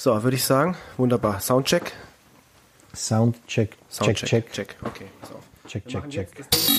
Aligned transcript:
So, 0.00 0.22
würde 0.22 0.36
ich 0.36 0.44
sagen, 0.44 0.76
wunderbar. 0.96 1.40
Soundcheck. 1.40 1.90
Soundcheck. 2.94 3.76
Soundcheck. 3.90 4.28
Check, 4.28 4.52
check. 4.52 4.52
check. 4.52 4.76
Okay, 4.84 5.06
pass 5.20 5.32
auf. 5.32 5.42
Check, 5.66 5.86
Wir 5.86 5.90
check, 5.90 6.08
check. 6.08 6.28
jetzt 6.38 6.54
das 6.54 6.66
Ding. 6.66 6.76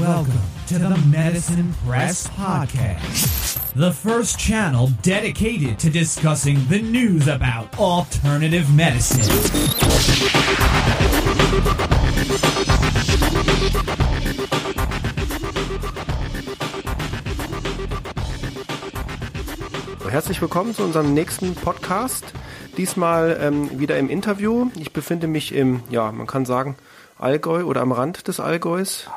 Welcome 0.00 0.40
to 0.68 0.78
the 0.78 0.96
Medicine 1.10 1.74
Press 1.86 2.28
Podcast, 2.28 3.74
the 3.74 3.92
first 3.92 4.38
channel 4.38 4.88
dedicated 5.02 5.78
to 5.80 5.90
discussing 5.90 6.66
the 6.70 6.80
news 6.80 7.28
about 7.28 7.78
alternative 7.78 8.74
medicine. 8.74 9.20
Herzlich 20.10 20.42
willkommen 20.42 20.74
zu 20.74 20.82
unserem 20.82 21.14
nächsten 21.14 21.54
Podcast. 21.54 22.24
Diesmal 22.76 23.38
ähm, 23.40 23.78
wieder 23.78 23.96
im 23.96 24.10
Interview. 24.10 24.68
Ich 24.76 24.92
befinde 24.92 25.28
mich 25.28 25.54
im, 25.54 25.84
ja, 25.88 26.10
man 26.10 26.26
kann 26.26 26.44
sagen, 26.44 26.74
Allgäu 27.16 27.62
oder 27.62 27.80
am 27.80 27.92
Rand 27.92 28.26
des 28.26 28.40
Allgäus. 28.40 29.08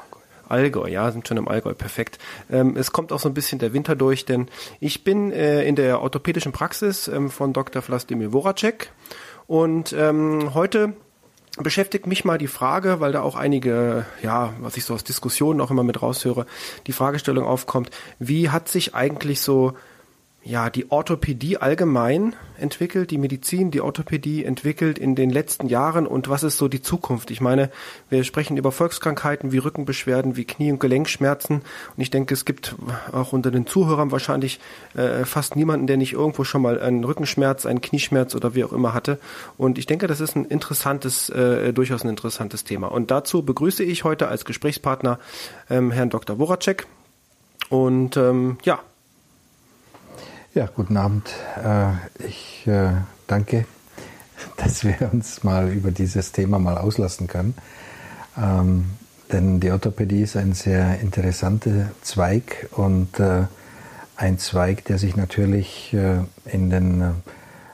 Allgäu, 0.48 0.88
ja, 0.88 1.12
sind 1.12 1.28
schon 1.28 1.38
im 1.38 1.48
Allgäu, 1.48 1.74
perfekt. 1.74 2.20
Ähm, 2.52 2.78
es 2.78 2.92
kommt 2.92 3.12
auch 3.12 3.20
so 3.20 3.28
ein 3.28 3.34
bisschen 3.34 3.58
der 3.58 3.74
Winter 3.74 3.96
durch, 3.96 4.26
denn 4.26 4.50
ich 4.80 5.04
bin 5.04 5.32
äh, 5.32 5.64
in 5.64 5.76
der 5.76 6.00
orthopädischen 6.00 6.52
Praxis 6.52 7.08
ähm, 7.08 7.32
von 7.32 7.54
Dr. 7.54 7.82
Vlastimir 7.82 8.30
Voracek 8.30 8.92
und 9.48 9.94
ähm, 9.94 10.54
heute 10.54 10.94
beschäftigt 11.58 12.06
mich 12.06 12.24
mal 12.24 12.38
die 12.38 12.48
Frage, 12.48 13.00
weil 13.00 13.14
da 13.14 13.24
auch 13.24 13.36
einige, 13.36 14.06
ja, 14.22 14.54
was 14.60 14.78
ich 14.78 14.86
so 14.86 14.94
aus 14.94 15.04
Diskussionen 15.04 15.60
auch 15.60 15.72
immer 15.72 15.84
mit 15.84 16.04
raushöre, 16.04 16.46
die 16.86 16.94
Fragestellung 16.94 17.46
aufkommt, 17.46 17.90
wie 18.20 18.52
hat 18.52 18.70
sich 18.70 18.94
eigentlich 18.94 19.42
so 19.42 19.74
ja, 20.46 20.70
die 20.70 20.92
Orthopädie 20.92 21.58
allgemein 21.58 22.36
entwickelt, 22.60 23.12
die 23.12 23.18
Medizin, 23.18 23.72
die 23.72 23.80
Orthopädie 23.80 24.44
entwickelt 24.44 25.00
in 25.00 25.16
den 25.16 25.30
letzten 25.30 25.68
Jahren 25.68 26.06
und 26.06 26.28
was 26.28 26.44
ist 26.44 26.58
so 26.58 26.68
die 26.68 26.82
Zukunft? 26.82 27.32
Ich 27.32 27.40
meine, 27.40 27.72
wir 28.10 28.26
sprechen 28.26 28.58
über 28.58 28.74
Volkskrankheiten 28.74 29.54
wie 29.54 29.60
Rückenbeschwerden, 29.60 30.36
wie 30.36 30.44
Knie- 30.44 30.72
und 30.72 30.80
Gelenkschmerzen 30.80 31.62
und 31.96 32.02
ich 32.02 32.10
denke, 32.10 32.34
es 32.34 32.44
gibt 32.44 32.76
auch 33.14 33.32
unter 33.32 33.52
den 33.52 33.68
Zuhörern 33.68 34.12
wahrscheinlich 34.12 34.60
äh, 34.96 35.24
fast 35.24 35.56
niemanden, 35.56 35.88
der 35.88 35.96
nicht 35.96 36.12
irgendwo 36.12 36.44
schon 36.44 36.62
mal 36.62 36.80
einen 36.80 37.06
Rückenschmerz, 37.06 37.66
einen 37.66 37.80
Knieschmerz 37.80 38.36
oder 38.36 38.54
wie 38.54 38.66
auch 38.66 38.74
immer 38.74 38.94
hatte 38.94 39.20
und 39.58 39.78
ich 39.78 39.86
denke, 39.86 40.08
das 40.08 40.20
ist 40.20 40.36
ein 40.36 40.44
interessantes, 40.44 41.30
äh, 41.30 41.72
durchaus 41.72 42.04
ein 42.04 42.10
interessantes 42.10 42.66
Thema 42.66 42.88
und 42.88 43.12
dazu 43.12 43.44
begrüße 43.44 43.84
ich 43.84 44.04
heute 44.04 44.28
als 44.28 44.44
Gesprächspartner 44.44 45.20
ähm, 45.70 45.92
Herrn 45.92 46.10
Dr. 46.10 46.36
Voracek 46.36 46.86
und 47.70 48.18
ähm, 48.18 48.58
ja, 48.64 48.82
Ja, 50.54 50.68
guten 50.68 50.98
Abend. 50.98 51.32
Äh, 51.64 51.94
Ich 52.28 52.68
äh, 52.68 52.92
danke, 53.26 53.66
dass 54.58 54.84
wir 54.84 55.10
uns 55.12 55.44
mal 55.44 55.70
über 55.70 55.90
dieses 55.90 56.32
Thema 56.32 56.60
mal 56.60 56.78
auslassen 56.78 57.26
können. 57.26 57.56
Ähm, 58.38 58.86
Denn 59.32 59.60
die 59.60 59.72
Orthopädie 59.72 60.22
ist 60.22 60.38
ein 60.38 60.54
sehr 60.54 61.00
interessanter 61.00 61.90
Zweig 62.04 62.68
und 62.74 63.20
äh, 63.20 63.48
ein 64.16 64.38
Zweig, 64.38 64.86
der 64.86 65.00
sich 65.00 65.16
natürlich 65.16 65.96
in 66.46 66.70
den 66.70 67.16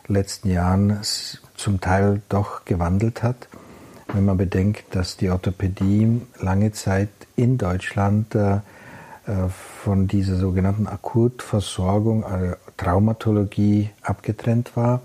letzten 0.07 0.49
Jahren 0.49 0.99
zum 1.01 1.81
Teil 1.81 2.21
doch 2.29 2.63
gewandelt 2.63 3.23
hat. 3.23 3.49
Wenn 4.13 4.23
man 4.23 4.37
bedenkt, 4.37 4.95
dass 4.95 5.17
die 5.17 5.29
Orthopädie 5.29 6.21
lange 6.39 6.71
Zeit 6.71 7.09
in 7.35 7.57
Deutschland 7.57 8.33
von 9.83 10.07
dieser 10.07 10.35
sogenannten 10.35 10.87
Akutversorgung, 10.87 12.23
also 12.23 12.55
Traumatologie, 12.77 13.89
abgetrennt 14.01 14.75
war 14.75 15.01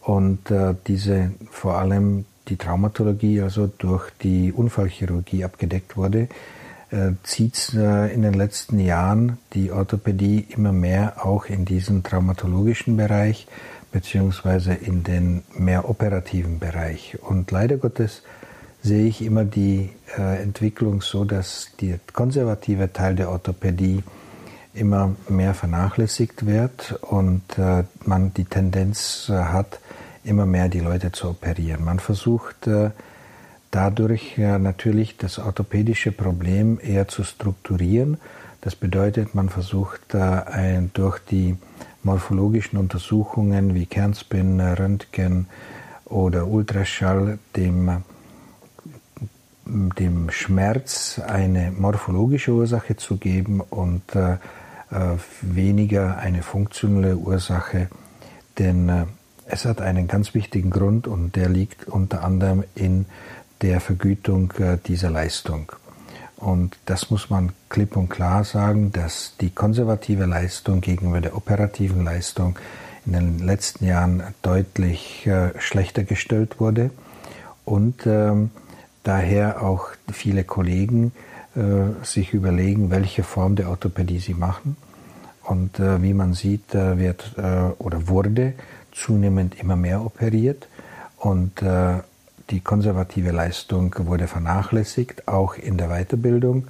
und 0.00 0.50
äh, 0.50 0.74
diese 0.86 1.32
vor 1.50 1.78
allem 1.78 2.24
die 2.48 2.56
Traumatologie 2.56 3.40
also 3.40 3.70
durch 3.78 4.10
die 4.22 4.52
Unfallchirurgie 4.52 5.44
abgedeckt 5.44 5.96
wurde, 5.96 6.28
äh, 6.90 7.12
zieht 7.22 7.72
äh, 7.74 8.12
in 8.12 8.22
den 8.22 8.34
letzten 8.34 8.80
Jahren 8.80 9.38
die 9.52 9.70
Orthopädie 9.70 10.46
immer 10.50 10.72
mehr 10.72 11.24
auch 11.24 11.46
in 11.46 11.64
diesen 11.64 12.02
traumatologischen 12.02 12.96
Bereich 12.96 13.46
beziehungsweise 13.92 14.72
in 14.72 15.04
den 15.04 15.42
mehr 15.56 15.88
operativen 15.88 16.58
Bereich. 16.58 17.18
Und 17.20 17.50
leider 17.50 17.76
Gottes 17.76 18.22
sehe 18.82 19.06
ich 19.06 19.22
immer 19.22 19.44
die 19.44 19.90
äh, 20.18 20.42
Entwicklung 20.42 21.02
so, 21.02 21.24
dass 21.24 21.70
der 21.80 22.00
konservative 22.12 22.92
Teil 22.92 23.14
der 23.14 23.30
Orthopädie 23.30 24.02
immer 24.74 25.14
mehr 25.28 25.54
vernachlässigt 25.54 26.46
wird 26.46 26.98
und 27.02 27.42
äh, 27.58 27.84
man 28.04 28.34
die 28.34 28.44
Tendenz 28.44 29.28
äh, 29.28 29.34
hat, 29.34 29.80
immer 30.24 30.46
mehr 30.46 30.68
die 30.68 30.80
Leute 30.80 31.12
zu 31.12 31.30
operieren. 31.30 31.84
Man 31.84 32.00
versucht 32.00 32.66
äh, 32.66 32.90
dadurch 33.70 34.38
äh, 34.38 34.58
natürlich 34.58 35.16
das 35.16 35.38
orthopädische 35.38 36.12
Problem 36.12 36.78
eher 36.82 37.08
zu 37.08 37.22
strukturieren. 37.24 38.18
Das 38.62 38.74
bedeutet, 38.74 39.34
man 39.34 39.48
versucht 39.48 40.14
äh, 40.14 40.18
ein, 40.18 40.90
durch 40.94 41.18
die 41.18 41.56
morphologischen 42.02 42.78
Untersuchungen 42.78 43.74
wie 43.74 43.86
Kernspin, 43.86 44.60
Röntgen 44.60 45.46
oder 46.04 46.46
Ultraschall 46.48 47.38
dem 47.56 48.02
dem 49.64 50.30
Schmerz 50.30 51.20
eine 51.24 51.70
morphologische 51.70 52.52
Ursache 52.52 52.96
zu 52.96 53.16
geben 53.16 53.60
und 53.60 54.02
äh, 54.14 54.34
äh, 54.34 55.16
weniger 55.40 56.18
eine 56.18 56.42
funktionelle 56.42 57.16
Ursache, 57.16 57.88
denn 58.58 58.88
äh, 58.88 59.06
es 59.46 59.64
hat 59.64 59.80
einen 59.80 60.08
ganz 60.08 60.34
wichtigen 60.34 60.70
Grund 60.70 61.06
und 61.06 61.36
der 61.36 61.48
liegt 61.48 61.88
unter 61.88 62.24
anderem 62.24 62.64
in 62.74 63.06
der 63.60 63.80
Vergütung 63.80 64.52
äh, 64.58 64.78
dieser 64.84 65.10
Leistung. 65.10 65.72
Und 66.36 66.76
das 66.86 67.10
muss 67.10 67.30
man 67.30 67.52
klipp 67.68 67.96
und 67.96 68.08
klar 68.08 68.42
sagen, 68.42 68.90
dass 68.90 69.34
die 69.40 69.50
konservative 69.50 70.26
Leistung 70.26 70.80
gegenüber 70.80 71.20
der 71.20 71.36
operativen 71.36 72.04
Leistung 72.04 72.58
in 73.06 73.12
den 73.12 73.38
letzten 73.38 73.86
Jahren 73.86 74.22
deutlich 74.42 75.26
äh, 75.26 75.58
schlechter 75.60 76.02
gestellt 76.02 76.58
wurde 76.58 76.90
und 77.64 78.06
ähm, 78.06 78.50
daher 79.02 79.62
auch 79.62 79.88
viele 80.12 80.44
Kollegen 80.44 81.12
äh, 81.54 82.04
sich 82.04 82.32
überlegen, 82.32 82.90
welche 82.90 83.22
Form 83.22 83.56
der 83.56 83.68
Orthopädie 83.68 84.18
sie 84.18 84.34
machen. 84.34 84.76
Und 85.42 85.80
äh, 85.80 86.02
wie 86.02 86.14
man 86.14 86.34
sieht, 86.34 86.74
äh, 86.74 86.98
wird 86.98 87.34
äh, 87.36 87.72
oder 87.78 88.08
wurde 88.08 88.54
zunehmend 88.92 89.58
immer 89.60 89.76
mehr 89.76 90.04
operiert 90.04 90.68
und 91.18 91.62
äh, 91.62 92.00
die 92.50 92.60
konservative 92.60 93.30
Leistung 93.30 93.94
wurde 93.98 94.26
vernachlässigt, 94.26 95.28
auch 95.28 95.54
in 95.54 95.78
der 95.78 95.88
Weiterbildung. 95.88 96.68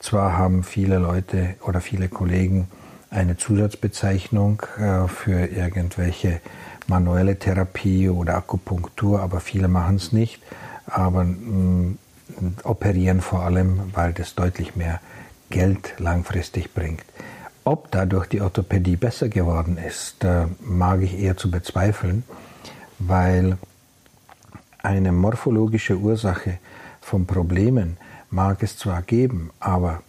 Zwar 0.00 0.36
haben 0.36 0.64
viele 0.64 0.98
Leute 0.98 1.54
oder 1.66 1.80
viele 1.80 2.08
Kollegen 2.08 2.68
eine 3.10 3.36
Zusatzbezeichnung 3.36 4.62
für 5.06 5.46
irgendwelche 5.46 6.40
manuelle 6.86 7.38
Therapie 7.38 8.08
oder 8.08 8.36
Akupunktur, 8.36 9.20
aber 9.20 9.40
viele 9.40 9.68
machen 9.68 9.96
es 9.96 10.12
nicht, 10.12 10.40
aber 10.92 11.24
mh, 11.24 11.96
operieren 12.64 13.20
vor 13.20 13.42
allem, 13.42 13.90
weil 13.92 14.12
das 14.12 14.34
deutlich 14.34 14.76
mehr 14.76 15.00
Geld 15.50 15.94
langfristig 15.98 16.72
bringt. 16.74 17.04
Ob 17.64 17.90
dadurch 17.90 18.26
die 18.26 18.40
Orthopädie 18.40 18.96
besser 18.96 19.28
geworden 19.28 19.76
ist, 19.76 20.24
äh, 20.24 20.46
mag 20.60 21.02
ich 21.02 21.18
eher 21.18 21.36
zu 21.36 21.50
bezweifeln, 21.50 22.24
weil 22.98 23.58
eine 24.82 25.12
morphologische 25.12 25.98
Ursache 25.98 26.58
von 27.00 27.26
Problemen 27.26 27.96
mag 28.30 28.62
es 28.62 28.78
zwar 28.78 29.02
geben, 29.02 29.50
aber 29.60 30.02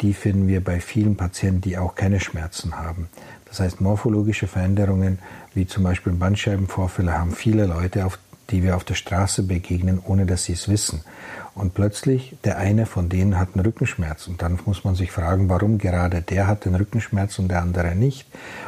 die 0.00 0.14
finden 0.14 0.48
wir 0.48 0.62
bei 0.62 0.80
vielen 0.80 1.16
Patienten, 1.16 1.62
die 1.62 1.78
auch 1.78 1.94
keine 1.94 2.20
Schmerzen 2.20 2.78
haben. 2.78 3.08
Das 3.46 3.60
heißt, 3.60 3.80
morphologische 3.80 4.46
Veränderungen, 4.46 5.18
wie 5.54 5.66
zum 5.66 5.82
Beispiel 5.84 6.12
Bandscheibenvorfälle, 6.12 7.18
haben 7.18 7.32
viele 7.32 7.66
Leute, 7.66 8.06
auf 8.06 8.18
die 8.52 8.62
wir 8.62 8.76
auf 8.76 8.84
der 8.84 8.94
Straße 8.94 9.42
begegnen, 9.42 10.00
ohne 10.04 10.26
dass 10.26 10.44
sie 10.44 10.52
es 10.52 10.68
wissen. 10.68 11.00
Und 11.54 11.74
plötzlich, 11.74 12.36
der 12.44 12.58
eine 12.58 12.86
von 12.86 13.08
denen 13.08 13.38
hat 13.38 13.50
einen 13.54 13.64
Rückenschmerz. 13.64 14.28
Und 14.28 14.40
dann 14.42 14.58
muss 14.64 14.84
man 14.84 14.94
sich 14.94 15.10
fragen, 15.10 15.48
warum 15.48 15.78
gerade 15.78 16.22
der 16.22 16.46
hat 16.46 16.64
den 16.64 16.74
Rückenschmerz 16.74 17.38
und 17.38 17.48
der 17.48 17.62
andere 17.62 17.94
nicht, 17.94 18.26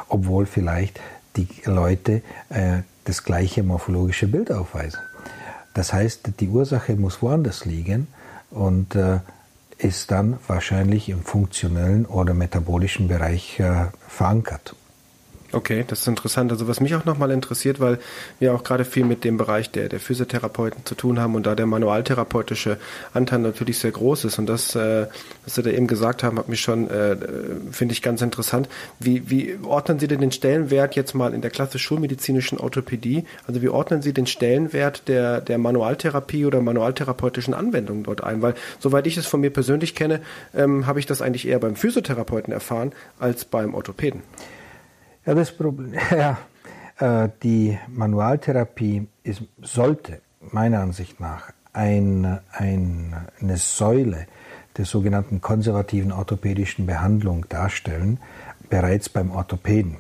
obwohl 0.09 0.47
vielleicht 0.47 1.01
die 1.37 1.49
Leute 1.65 2.23
äh, 2.49 2.81
das 3.05 3.23
gleiche 3.23 3.63
morphologische 3.63 4.27
Bild 4.27 4.51
aufweisen. 4.51 5.01
Das 5.75 5.93
heißt, 5.93 6.41
die 6.41 6.49
Ursache 6.49 6.95
muss 6.95 7.21
woanders 7.23 7.65
liegen 7.65 8.07
und 8.51 8.95
äh, 8.95 9.19
ist 9.79 10.11
dann 10.11 10.39
wahrscheinlich 10.47 11.09
im 11.09 11.23
funktionellen 11.23 12.07
oder 12.07 12.33
metabolischen 12.33 13.09
Bereich 13.09 13.59
äh, 13.61 13.87
verankert. 14.09 14.77
Okay, 15.55 15.85
das 15.87 16.01
ist 16.01 16.09
interessant. 16.09 16.51
Also 16.51 16.67
was 16.67 16.81
mich 16.81 16.97
auch 16.97 17.05
nochmal 17.05 17.31
interessiert, 17.31 17.79
weil 17.79 17.99
wir 18.41 18.55
auch 18.55 18.65
gerade 18.65 18.85
viel 18.85 19.05
mit 19.05 19.23
dem 19.23 19.37
Bereich 19.37 19.71
der, 19.71 19.89
der 19.89 20.01
Physiotherapeuten 20.01 20.85
zu 20.85 20.97
tun 20.97 21.21
haben 21.21 21.37
und 21.37 21.47
da 21.47 21.55
der 21.55 21.67
manualtherapeutische 21.67 22.77
Anteil 23.13 23.39
natürlich 23.39 23.79
sehr 23.79 23.93
groß 23.93 24.25
ist. 24.25 24.39
Und 24.41 24.47
das, 24.47 24.75
äh, 24.75 25.07
was 25.45 25.55
Sie 25.55 25.63
da 25.63 25.71
eben 25.71 25.87
gesagt 25.87 26.25
haben, 26.25 26.39
hat 26.39 26.49
mich 26.49 26.61
schon, 26.61 26.91
äh, 26.91 27.17
finde 27.71 27.93
ich 27.93 28.03
ganz 28.03 28.21
interessant. 28.21 28.69
Wie, 28.99 29.31
wie 29.31 29.57
ordnen 29.63 30.01
Sie 30.01 30.09
denn 30.09 30.21
den 30.21 30.33
Stellenwert 30.33 30.97
jetzt 30.97 31.15
mal 31.15 31.33
in 31.33 31.41
der 31.41 31.53
klassisch 31.53 31.83
schulmedizinischen 31.83 32.59
Orthopädie? 32.59 33.25
Also 33.47 33.63
wie 33.63 33.69
ordnen 33.69 34.03
Sie 34.03 34.13
den 34.13 34.27
Stellenwert 34.27 35.07
der, 35.07 35.41
der 35.41 35.59
Manualtherapie 35.59 36.47
oder 36.47 36.61
manualtherapeutischen 36.63 37.55
Anwendungen 37.55 38.03
dort 38.03 38.25
ein? 38.25 38.43
Weil 38.43 38.55
soweit 38.81 39.07
ich 39.07 39.17
es 39.17 39.27
von 39.27 39.41
mir 39.41 39.51
persönlich 39.51 39.95
kenne, 39.95 40.21
ähm, 40.53 40.87
habe 40.87 40.99
ich 40.99 41.07
das 41.07 41.23
eigentlich 41.23 41.47
eher 41.47 41.61
beim 41.61 41.77
Physiotherapeuten 41.77 42.53
erfahren 42.53 42.93
als 43.21 43.45
beim 43.45 43.75
Orthopäden. 43.75 44.23
Ja, 45.27 45.35
das 45.35 45.57
Problem, 45.57 45.95
ja, 46.11 46.39
äh, 46.99 47.31
die 47.43 47.79
Manualtherapie 47.89 49.09
ist, 49.23 49.43
sollte 49.63 50.21
meiner 50.53 50.81
Ansicht 50.81 51.19
nach 51.19 51.51
ein, 51.73 52.41
ein, 52.53 53.15
eine 53.41 53.57
Säule 53.57 54.27
der 54.77 54.85
sogenannten 54.85 55.41
konservativen 55.41 56.13
orthopädischen 56.13 56.85
Behandlung 56.87 57.47
darstellen, 57.49 58.19
bereits 58.69 59.09
beim 59.09 59.31
Orthopäden. 59.31 59.97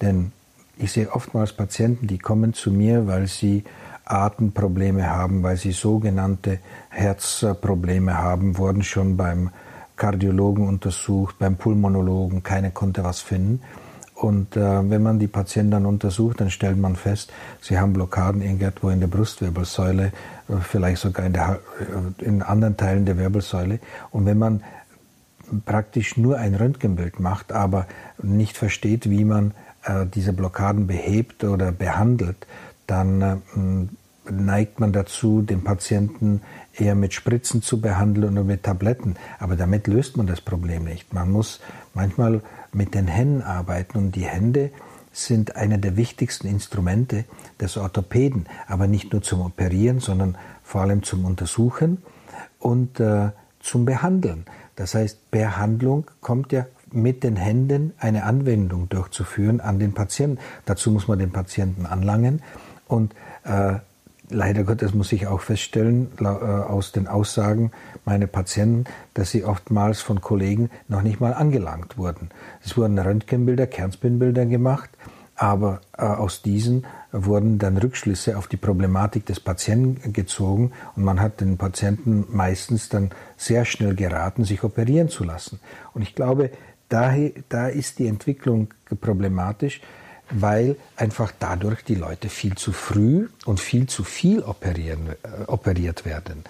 Denn 0.00 0.32
ich 0.78 0.92
sehe 0.92 1.12
oftmals 1.12 1.52
Patienten, 1.52 2.06
die 2.06 2.18
kommen 2.18 2.54
zu 2.54 2.72
mir, 2.72 3.06
weil 3.06 3.26
sie 3.26 3.64
Atemprobleme 4.04 5.08
haben, 5.10 5.42
weil 5.42 5.56
sie 5.56 5.72
sogenannte 5.72 6.58
Herzprobleme 6.88 8.18
haben, 8.18 8.58
wurden 8.58 8.82
schon 8.82 9.16
beim 9.16 9.50
Kardiologen 9.96 10.66
untersucht, 10.66 11.38
beim 11.38 11.56
Pulmonologen, 11.56 12.42
keiner 12.42 12.70
konnte 12.70 13.04
was 13.04 13.20
finden. 13.20 13.60
Und 14.20 14.54
äh, 14.54 14.90
wenn 14.90 15.02
man 15.02 15.18
die 15.18 15.28
Patienten 15.28 15.70
dann 15.70 15.86
untersucht, 15.86 16.42
dann 16.42 16.50
stellt 16.50 16.76
man 16.76 16.94
fest, 16.94 17.32
sie 17.62 17.78
haben 17.78 17.94
Blockaden 17.94 18.42
irgendwo 18.42 18.90
in 18.90 19.00
der 19.00 19.06
Brustwirbelsäule, 19.06 20.12
äh, 20.48 20.52
vielleicht 20.60 21.00
sogar 21.00 21.24
in, 21.24 21.32
der, 21.32 21.58
äh, 21.80 22.24
in 22.24 22.42
anderen 22.42 22.76
Teilen 22.76 23.06
der 23.06 23.16
Wirbelsäule. 23.16 23.78
Und 24.10 24.26
wenn 24.26 24.36
man 24.36 24.62
praktisch 25.64 26.18
nur 26.18 26.36
ein 26.36 26.54
Röntgenbild 26.54 27.18
macht, 27.18 27.52
aber 27.52 27.86
nicht 28.22 28.58
versteht, 28.58 29.08
wie 29.08 29.24
man 29.24 29.54
äh, 29.84 30.04
diese 30.04 30.34
Blockaden 30.34 30.86
behebt 30.86 31.42
oder 31.42 31.72
behandelt, 31.72 32.46
dann 32.86 33.22
äh, 33.22 34.30
neigt 34.30 34.80
man 34.80 34.92
dazu, 34.92 35.40
den 35.40 35.64
Patienten 35.64 36.42
eher 36.74 36.94
mit 36.94 37.14
Spritzen 37.14 37.62
zu 37.62 37.80
behandeln 37.80 38.34
oder 38.34 38.44
mit 38.44 38.64
Tabletten. 38.64 39.16
Aber 39.38 39.56
damit 39.56 39.86
löst 39.86 40.18
man 40.18 40.26
das 40.26 40.42
Problem 40.42 40.84
nicht. 40.84 41.14
Man 41.14 41.30
muss 41.30 41.60
manchmal 41.94 42.42
mit 42.72 42.94
den 42.94 43.06
Händen 43.06 43.42
arbeiten 43.42 43.98
und 43.98 44.16
die 44.16 44.24
Hände 44.24 44.70
sind 45.12 45.56
eine 45.56 45.78
der 45.78 45.96
wichtigsten 45.96 46.46
Instrumente 46.46 47.24
des 47.60 47.76
Orthopäden, 47.76 48.46
aber 48.68 48.86
nicht 48.86 49.12
nur 49.12 49.22
zum 49.22 49.40
Operieren, 49.40 49.98
sondern 49.98 50.38
vor 50.62 50.82
allem 50.82 51.02
zum 51.02 51.24
Untersuchen 51.24 51.98
und 52.58 53.00
äh, 53.00 53.30
zum 53.58 53.84
Behandeln. 53.84 54.44
Das 54.76 54.94
heißt, 54.94 55.30
Behandlung 55.30 56.06
kommt 56.20 56.52
ja 56.52 56.66
mit 56.92 57.22
den 57.24 57.36
Händen 57.36 57.92
eine 57.98 58.24
Anwendung 58.24 58.88
durchzuführen 58.88 59.60
an 59.60 59.78
den 59.78 59.94
Patienten. 59.94 60.38
Dazu 60.64 60.90
muss 60.90 61.08
man 61.08 61.18
den 61.18 61.32
Patienten 61.32 61.86
anlangen 61.86 62.42
und 62.88 63.14
äh, 63.44 63.74
leider 64.30 64.64
Gottes 64.64 64.94
muss 64.94 65.12
ich 65.12 65.26
auch 65.26 65.40
feststellen, 65.40 66.08
äh, 66.20 66.24
aus 66.24 66.92
den 66.92 67.06
Aussagen 67.06 67.72
meiner 68.04 68.26
Patienten, 68.26 68.84
dass 69.14 69.30
sie 69.30 69.44
oftmals 69.44 70.00
von 70.00 70.20
Kollegen 70.20 70.70
noch 70.88 71.02
nicht 71.02 71.20
mal 71.20 71.34
angelangt 71.34 71.98
wurden. 71.98 72.30
Es 72.64 72.76
wurden 72.76 72.98
Röntgenbilder, 72.98 73.66
Kernspinbilder 73.66 74.46
gemacht, 74.46 74.90
aber 75.36 75.80
äh, 75.96 76.02
aus 76.02 76.42
diesen 76.42 76.86
wurden 77.12 77.58
dann 77.58 77.76
Rückschlüsse 77.76 78.36
auf 78.36 78.46
die 78.46 78.56
Problematik 78.56 79.26
des 79.26 79.40
Patienten 79.40 80.12
gezogen 80.12 80.72
und 80.96 81.04
man 81.04 81.20
hat 81.20 81.40
den 81.40 81.56
Patienten 81.56 82.26
meistens 82.30 82.88
dann 82.88 83.10
sehr 83.36 83.64
schnell 83.64 83.94
geraten, 83.94 84.44
sich 84.44 84.62
operieren 84.62 85.08
zu 85.08 85.24
lassen. 85.24 85.60
Und 85.92 86.02
ich 86.02 86.14
glaube, 86.14 86.50
daher, 86.88 87.32
da 87.48 87.68
ist 87.68 87.98
die 87.98 88.06
Entwicklung 88.06 88.68
problematisch, 89.00 89.80
weil 90.30 90.76
einfach 90.96 91.32
dadurch 91.38 91.82
die 91.84 91.94
Leute 91.94 92.28
viel 92.28 92.54
zu 92.54 92.72
früh 92.72 93.28
und 93.44 93.60
viel 93.60 93.86
zu 93.86 94.04
viel 94.04 94.40
operieren, 94.42 95.08
äh, 95.08 95.44
operiert 95.46 96.04
werden. 96.04 96.44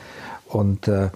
Und 0.46 0.88
äh, 0.88 1.10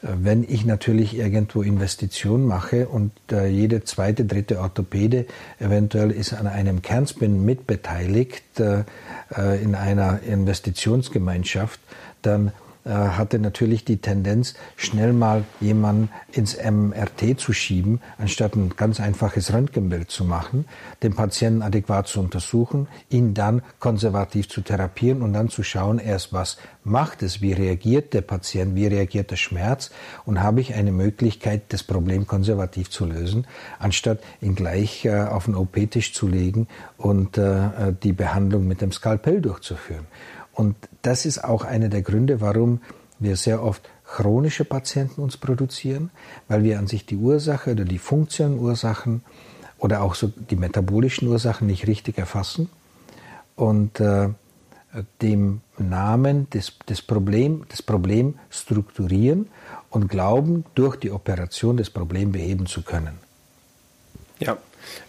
wenn 0.00 0.44
ich 0.44 0.64
natürlich 0.64 1.16
irgendwo 1.16 1.62
Investitionen 1.62 2.46
mache 2.46 2.86
und 2.86 3.12
äh, 3.32 3.48
jede 3.48 3.82
zweite, 3.82 4.24
dritte 4.24 4.60
Orthopäde 4.60 5.26
eventuell 5.58 6.12
ist 6.12 6.32
an 6.34 6.46
einem 6.46 6.82
Kernspin 6.82 7.44
mitbeteiligt 7.44 8.60
äh, 8.60 8.84
äh 9.36 9.62
in 9.62 9.74
einer 9.74 10.22
Investitionsgemeinschaft, 10.22 11.80
dann 12.22 12.52
hatte 12.84 13.38
natürlich 13.38 13.84
die 13.84 13.98
Tendenz, 13.98 14.54
schnell 14.76 15.12
mal 15.12 15.44
jemanden 15.60 16.10
ins 16.32 16.56
MRT 16.56 17.38
zu 17.38 17.52
schieben, 17.52 18.00
anstatt 18.18 18.56
ein 18.56 18.70
ganz 18.76 19.00
einfaches 19.00 19.52
Röntgenbild 19.52 20.10
zu 20.10 20.24
machen, 20.24 20.64
den 21.02 21.14
Patienten 21.14 21.62
adäquat 21.62 22.08
zu 22.08 22.20
untersuchen, 22.20 22.88
ihn 23.10 23.34
dann 23.34 23.62
konservativ 23.78 24.48
zu 24.48 24.62
therapieren 24.62 25.22
und 25.22 25.32
dann 25.32 25.48
zu 25.48 25.62
schauen, 25.62 25.98
erst 25.98 26.32
was 26.32 26.56
macht 26.84 27.22
es, 27.22 27.40
wie 27.40 27.52
reagiert 27.52 28.14
der 28.14 28.22
Patient, 28.22 28.74
wie 28.74 28.86
reagiert 28.86 29.30
der 29.30 29.36
Schmerz 29.36 29.90
und 30.24 30.42
habe 30.42 30.60
ich 30.60 30.74
eine 30.74 30.92
Möglichkeit, 30.92 31.62
das 31.68 31.82
Problem 31.82 32.26
konservativ 32.26 32.90
zu 32.90 33.04
lösen, 33.04 33.46
anstatt 33.78 34.20
ihn 34.40 34.54
gleich 34.54 35.04
äh, 35.04 35.20
auf 35.20 35.44
den 35.44 35.54
OP-Tisch 35.54 36.12
zu 36.14 36.26
legen 36.26 36.66
und 36.96 37.38
äh, 37.38 37.92
die 38.02 38.12
Behandlung 38.12 38.66
mit 38.66 38.80
dem 38.80 38.92
Skalpell 38.92 39.40
durchzuführen. 39.40 40.06
Und 40.58 40.74
das 41.02 41.24
ist 41.24 41.44
auch 41.44 41.64
einer 41.64 41.88
der 41.88 42.02
Gründe, 42.02 42.40
warum 42.40 42.80
wir 43.20 43.36
sehr 43.36 43.62
oft 43.62 43.88
chronische 44.04 44.64
Patienten 44.64 45.20
uns 45.20 45.36
produzieren, 45.36 46.10
weil 46.48 46.64
wir 46.64 46.80
an 46.80 46.88
sich 46.88 47.06
die 47.06 47.14
Ursache 47.14 47.70
oder 47.70 47.84
die 47.84 47.98
funktionellen 47.98 48.58
Ursachen 48.58 49.22
oder 49.78 50.02
auch 50.02 50.16
so 50.16 50.26
die 50.26 50.56
metabolischen 50.56 51.28
Ursachen 51.28 51.68
nicht 51.68 51.86
richtig 51.86 52.18
erfassen 52.18 52.68
und 53.54 54.00
äh, 54.00 54.30
dem 55.22 55.60
Namen 55.78 56.50
des, 56.50 56.72
des, 56.88 57.02
Problem, 57.02 57.64
des 57.68 57.80
Problem 57.80 58.34
strukturieren 58.50 59.46
und 59.90 60.08
glauben, 60.08 60.64
durch 60.74 60.96
die 60.96 61.12
Operation 61.12 61.76
das 61.76 61.88
Problem 61.88 62.32
beheben 62.32 62.66
zu 62.66 62.82
können. 62.82 63.20
Ja, 64.40 64.56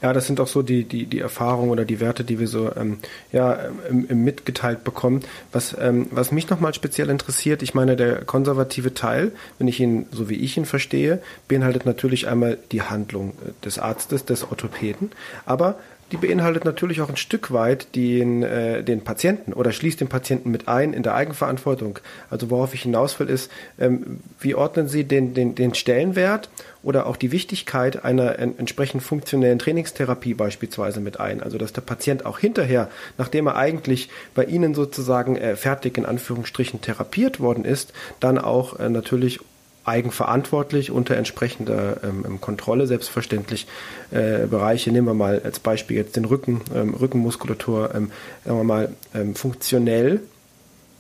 ja, 0.02 0.14
das 0.14 0.28
sind 0.28 0.40
auch 0.40 0.48
so 0.48 0.62
die, 0.62 0.84
die, 0.84 1.06
die 1.06 1.20
Erfahrungen 1.20 1.70
oder 1.70 1.86
die 1.86 2.00
Werte, 2.00 2.24
die 2.24 2.40
wir 2.40 2.48
so 2.48 2.72
ähm, 2.76 3.00
ja, 3.32 3.58
ähm, 3.90 4.24
mitgeteilt 4.24 4.84
bekommen. 4.84 5.22
Was, 5.52 5.76
ähm, 5.80 6.08
was 6.12 6.32
mich 6.32 6.50
nochmal 6.50 6.74
speziell 6.74 7.10
interessiert, 7.10 7.64
ich 7.64 7.74
meine, 7.74 7.96
der 7.96 8.26
konservative 8.26 8.94
Teil, 8.94 9.32
wenn 9.58 9.68
ich 9.68 9.80
ihn, 9.80 10.08
so 10.12 10.30
wie 10.30 10.36
ich 10.36 10.58
ihn 10.58 10.66
verstehe, 10.66 11.22
beinhaltet 11.48 11.86
natürlich 11.86 12.28
einmal 12.28 12.58
die 12.72 12.82
Handlung 12.82 13.32
äh, 13.46 13.52
des 13.66 13.80
Arztes, 13.80 14.26
des 14.26 14.44
Orthopäden, 14.44 15.12
aber 15.46 15.76
die 16.12 16.18
beinhaltet 16.18 16.66
natürlich 16.66 17.02
auch 17.02 17.10
ein 17.10 17.18
Stück 17.18 17.52
weit 17.52 17.96
den, 17.96 18.44
äh, 18.44 18.84
den 18.84 19.04
Patienten 19.04 19.54
oder 19.54 19.72
schließt 19.72 20.02
den 20.02 20.08
Patienten 20.08 20.50
mit 20.52 20.68
ein 20.68 20.94
in 20.94 21.04
der 21.04 21.16
Eigenverantwortung. 21.16 22.00
Also 22.30 22.50
worauf 22.50 22.74
ich 22.74 22.84
hinaus 22.84 23.20
will, 23.20 23.30
ist, 23.30 23.52
ähm, 23.80 24.20
wie 24.40 24.56
ordnen 24.56 24.88
Sie 24.88 25.04
den, 25.04 25.34
den, 25.34 25.56
den 25.56 25.76
Stellenwert 25.76 26.50
oder 26.82 27.06
auch 27.08 27.18
die 27.18 27.32
Wichtigkeit 27.32 28.04
einer 28.04 28.40
entsprechend 28.40 29.04
funktionellen 29.04 29.60
Trainingstherapie 29.60 30.34
beispielsweise 30.34 31.00
mit 31.00 31.20
ein? 31.20 31.44
Also 31.44 31.58
dass 31.58 31.74
der 31.74 31.82
Patient 31.82 32.26
auch 32.26 32.40
hinterher, 32.40 32.90
nachdem 33.18 33.48
er 33.48 33.56
eigentlich 33.56 34.10
bei 34.34 34.46
Ihnen 34.46 34.74
sozusagen 34.74 35.36
äh, 35.36 35.56
fertig 35.56 35.98
in 35.98 36.06
Anführungsstrichen 36.06 36.82
therapiert 36.82 37.40
worden 37.40 37.66
ist, 37.66 37.94
dann 38.20 38.38
auch 38.38 38.80
äh, 38.80 38.90
natürlich 38.90 39.40
eigenverantwortlich 39.86 40.92
unter 40.92 41.18
entsprechender 41.18 42.04
ähm, 42.04 42.40
Kontrolle 42.42 42.86
selbstverständlich 42.88 43.68
äh, 44.12 44.46
Bereiche. 44.46 44.92
Nehmen 44.92 45.08
wir 45.08 45.14
mal 45.14 45.42
als 45.44 45.60
Beispiel 45.60 45.98
jetzt 45.98 46.16
den 46.16 46.26
Rücken, 46.26 46.62
ähm, 46.76 46.94
Rückenmuskulatur, 46.94 47.96
ähm, 47.96 48.12
sagen 48.46 48.58
wir 48.58 48.64
mal 48.64 48.94
ähm, 49.16 49.36
funktionell 49.36 50.22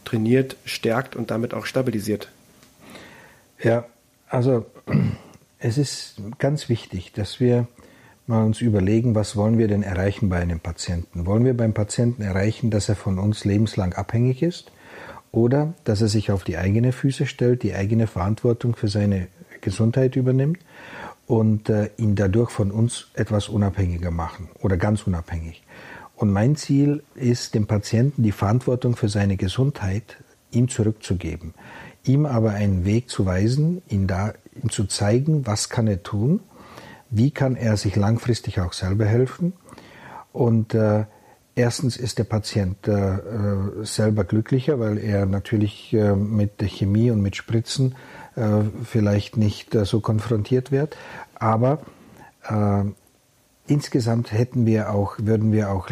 trainiert, 0.05 0.55
stärkt 0.65 1.15
und 1.15 1.29
damit 1.29 1.53
auch 1.53 1.65
stabilisiert. 1.65 2.29
Ja, 3.61 3.85
also 4.27 4.65
es 5.59 5.77
ist 5.77 6.15
ganz 6.39 6.69
wichtig, 6.69 7.11
dass 7.13 7.39
wir 7.39 7.67
mal 8.27 8.45
uns 8.45 8.61
überlegen, 8.61 9.15
was 9.15 9.35
wollen 9.35 9.57
wir 9.57 9.67
denn 9.67 9.83
erreichen 9.83 10.29
bei 10.29 10.37
einem 10.37 10.59
Patienten? 10.59 11.25
Wollen 11.25 11.45
wir 11.45 11.57
beim 11.57 11.73
Patienten 11.73 12.21
erreichen, 12.21 12.69
dass 12.69 12.87
er 12.87 12.95
von 12.95 13.19
uns 13.19 13.43
lebenslang 13.43 13.93
abhängig 13.93 14.41
ist? 14.43 14.71
Oder 15.31 15.73
dass 15.83 16.01
er 16.01 16.07
sich 16.07 16.31
auf 16.31 16.43
die 16.43 16.57
eigene 16.57 16.91
Füße 16.91 17.25
stellt, 17.25 17.63
die 17.63 17.73
eigene 17.73 18.07
Verantwortung 18.07 18.75
für 18.75 18.87
seine 18.87 19.27
Gesundheit 19.61 20.15
übernimmt 20.15 20.59
und 21.27 21.69
äh, 21.69 21.89
ihn 21.97 22.15
dadurch 22.15 22.49
von 22.49 22.71
uns 22.71 23.07
etwas 23.13 23.49
unabhängiger 23.49 24.11
machen 24.11 24.49
oder 24.61 24.77
ganz 24.77 25.05
unabhängig. 25.05 25.63
Und 26.15 26.31
mein 26.31 26.55
Ziel 26.55 27.03
ist, 27.15 27.55
dem 27.55 27.67
Patienten 27.67 28.23
die 28.23 28.31
Verantwortung 28.31 28.95
für 28.95 29.09
seine 29.09 29.37
Gesundheit 29.37 30.17
ihm 30.51 30.67
zurückzugeben, 30.67 31.53
ihm 32.03 32.25
aber 32.25 32.51
einen 32.51 32.83
Weg 32.83 33.09
zu 33.09 33.25
weisen, 33.25 33.81
ihn 33.87 34.07
da 34.07 34.33
ihm 34.61 34.69
zu 34.69 34.85
zeigen, 34.85 35.45
was 35.45 35.69
kann 35.69 35.87
er 35.87 36.03
tun, 36.03 36.41
wie 37.09 37.31
kann 37.31 37.55
er 37.55 37.77
sich 37.77 37.95
langfristig 37.95 38.59
auch 38.59 38.73
selber 38.73 39.05
helfen 39.05 39.53
Und 40.31 40.73
äh, 40.73 41.05
erstens 41.55 41.97
ist 41.97 42.17
der 42.17 42.23
Patient 42.23 42.87
äh, 42.87 43.17
selber 43.83 44.23
glücklicher, 44.23 44.79
weil 44.79 44.97
er 44.97 45.25
natürlich 45.25 45.93
äh, 45.93 46.15
mit 46.15 46.61
der 46.61 46.67
Chemie 46.67 47.11
und 47.11 47.21
mit 47.21 47.35
Spritzen 47.35 47.95
äh, 48.35 48.61
vielleicht 48.83 49.37
nicht 49.37 49.75
äh, 49.75 49.85
so 49.85 49.99
konfrontiert 49.99 50.71
wird. 50.71 50.95
Aber 51.35 51.81
äh, 52.47 52.83
insgesamt 53.67 54.31
hätten 54.31 54.65
wir 54.65 54.91
auch, 54.91 55.15
würden 55.19 55.51
wir 55.51 55.71
auch, 55.71 55.89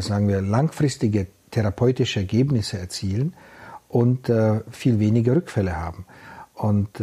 sagen 0.00 0.26
wir, 0.26 0.40
langfristige 0.40 1.28
therapeutische 1.52 2.18
Ergebnisse 2.20 2.76
erzielen 2.78 3.34
und 3.88 4.32
viel 4.72 4.98
weniger 4.98 5.36
Rückfälle 5.36 5.76
haben. 5.76 6.06
Und 6.54 7.00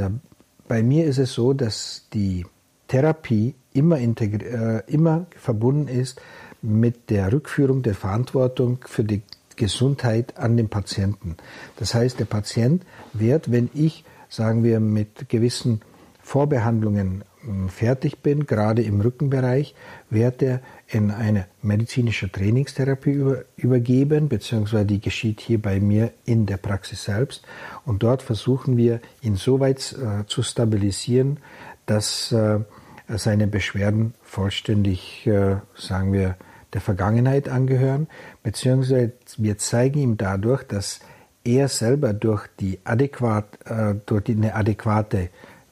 bei 0.68 0.84
mir 0.84 1.06
ist 1.06 1.18
es 1.18 1.32
so, 1.32 1.54
dass 1.54 2.08
die 2.12 2.46
Therapie 2.90 3.56
immer, 3.74 3.98
äh, 4.00 4.84
immer 4.88 5.26
verbunden 5.38 5.88
ist 5.88 6.22
mit 6.62 7.10
der 7.10 7.32
Rückführung 7.32 7.82
der 7.82 7.96
Verantwortung 7.96 8.80
für 8.86 9.04
die 9.04 9.22
Gesundheit 9.56 10.38
an 10.38 10.58
den 10.58 10.70
Patienten. 10.70 11.38
Das 11.78 11.94
heißt, 11.94 12.20
der 12.20 12.26
Patient 12.26 12.84
wird, 13.14 13.52
wenn 13.52 13.70
ich, 13.74 14.04
sagen 14.30 14.64
wir, 14.64 14.80
mit 14.80 15.30
gewissen 15.30 15.82
Vorbehandlungen 16.24 17.24
hm, 17.42 17.70
fertig 17.70 18.20
bin, 18.20 18.46
gerade 18.46 18.84
im 18.84 19.02
Rückenbereich, 19.02 19.76
wird 20.10 20.42
er 20.42 20.62
in 20.88 21.12
eine 21.12 21.48
medizinische 21.62 22.32
Trainingstherapie 22.32 23.12
über, 23.12 23.44
übergeben, 23.56 24.30
beziehungsweise 24.30 24.86
die 24.86 25.02
geschieht 25.02 25.42
hier 25.42 25.62
bei 25.62 25.80
mir 25.80 26.12
in 26.26 26.46
der 26.46 26.58
Praxis 26.58 27.04
selbst. 27.04 27.44
Und 27.86 28.04
dort 28.04 28.22
versuchen 28.22 28.78
wir, 28.78 29.00
ihn 29.22 29.36
so 29.36 29.60
weit 29.60 29.94
äh, 29.94 30.26
zu 30.28 30.44
stabilisieren, 30.44 31.38
dass 31.86 32.32
äh, 32.32 32.60
seine 33.08 33.48
Beschwerden 33.48 34.14
vollständig, 34.24 35.28
äh, 35.28 35.58
sagen 35.76 36.14
wir, 36.14 36.36
der 36.74 36.82
Vergangenheit 36.82 37.50
angehören, 37.50 38.08
beziehungsweise 38.44 39.14
wir 39.38 39.58
zeigen 39.58 40.00
ihm 40.00 40.18
dadurch, 40.18 40.64
dass 40.64 41.00
er 41.44 41.68
selber 41.68 42.14
durch 42.14 42.48
die 42.60 42.80
adäquat, 42.84 43.60
äh, 43.66 43.96
durch 44.06 44.30
eine 44.30 44.56
adäquate 44.56 45.30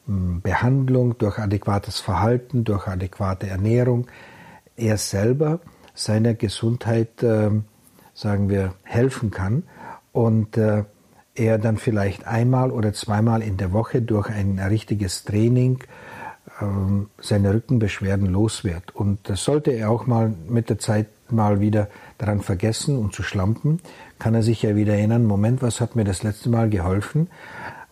mh, 0.08 0.40
Behandlung, 0.42 1.18
durch 1.18 1.38
adäquates 1.38 2.00
Verhalten, 2.00 2.64
durch 2.64 2.88
adäquate 2.88 3.48
Ernährung, 3.48 4.08
er 4.76 4.98
selber 4.98 5.60
seiner 5.94 6.34
Gesundheit, 6.34 7.22
äh, 7.24 7.52
sagen 8.14 8.50
wir, 8.50 8.74
helfen 8.84 9.32
kann 9.32 9.64
und 10.12 10.58
äh, 10.58 10.84
er 11.36 11.58
dann 11.58 11.78
vielleicht 11.78 12.28
einmal 12.28 12.72
oder 12.72 12.94
zweimal 12.94 13.42
in 13.42 13.58
der 13.58 13.72
Woche 13.72 14.02
durch 14.02 14.30
ein 14.30 14.60
richtiges 14.60 15.24
Training 15.24 15.80
ähm, 16.62 17.10
seine 17.20 17.54
Rückenbeschwerden 17.54 18.28
los. 18.28 18.64
Und 18.94 19.30
das 19.30 19.44
sollte 19.44 19.72
er 19.72 19.90
auch 19.90 20.08
mal 20.08 20.34
mit 20.48 20.70
der 20.70 20.80
Zeit 20.80 21.08
mal 21.32 21.60
wieder 21.60 21.88
daran 22.18 22.42
vergessen 22.42 22.98
und 22.98 23.14
zu 23.14 23.24
schlampen, 23.24 23.80
kann 24.18 24.36
er 24.36 24.44
sich 24.44 24.62
ja 24.64 24.76
wieder 24.76 24.94
erinnern, 24.94 25.26
Moment, 25.26 25.62
was 25.62 25.80
hat 25.80 25.96
mir 25.96 26.04
das 26.04 26.24
letzte 26.24 26.50
Mal 26.50 26.70
geholfen? 26.70 27.30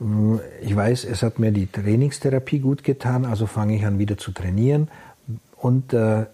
Ähm, 0.01 0.39
ich 0.61 0.75
weiß, 0.75 1.05
es 1.05 1.23
hat 1.23 1.39
mir 1.39 1.51
die 1.51 1.67
Trainingstherapie 1.67 2.59
gut 2.59 2.83
getan, 2.83 3.25
also 3.25 3.45
fange 3.45 3.75
ich 3.75 3.85
an 3.85 3.99
wieder 3.99 4.17
zu 4.17 4.31
trainieren. 4.31 4.89
Und 5.57 5.93
äh, 5.93 6.25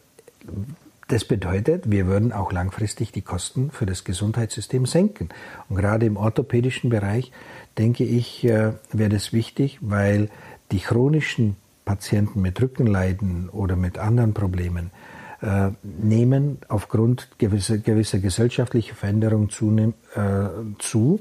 das 1.08 1.26
bedeutet, 1.26 1.92
wir 1.92 2.08
würden 2.08 2.32
auch 2.32 2.52
langfristig 2.52 3.12
die 3.12 3.22
Kosten 3.22 3.72
für 3.72 3.86
das 3.86 4.04
Gesundheitssystem 4.04 4.86
senken. 4.86 5.30
Und 5.70 5.76
gerade 5.76 6.06
im 6.06 6.18
orthopädischen 6.18 6.90
Bereich, 6.90 7.32
denke 7.78 8.04
ich, 8.04 8.44
äh, 8.46 8.74
wäre 8.92 9.10
das 9.10 9.34
wichtig, 9.34 9.80
weil 9.82 10.30
die 10.72 10.80
chronischen 10.80 11.56
Patienten 11.86 12.42
mit 12.42 12.62
Rückenleiden 12.62 13.50
oder 13.50 13.76
mit 13.76 13.98
anderen 13.98 14.34
Problemen 14.34 14.92
äh, 15.42 15.72
nehmen 15.84 16.60
aufgrund 16.70 17.30
gewisser, 17.38 17.78
gewisser 17.78 18.20
gesellschaftlicher 18.20 18.96
Veränderungen 18.96 19.50
zu, 19.50 19.76
äh, 19.76 20.50
zu. 20.80 21.20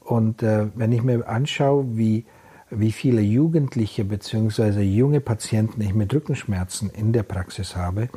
Und 0.00 0.42
äh, 0.42 0.66
wenn 0.74 0.92
ich 0.92 1.02
mir 1.02 1.26
anschaue, 1.26 1.96
wie, 1.96 2.26
wie 2.70 2.92
viele 2.92 3.22
Jugendliche 3.22 4.04
bzw. 4.04 4.82
junge 4.82 5.20
Patienten 5.20 5.80
ich 5.80 5.94
mit 5.94 6.12
Rückenschmerzen 6.12 6.90
in 6.90 7.12
der 7.12 7.22
Praxis 7.22 7.74
habe, 7.74 8.10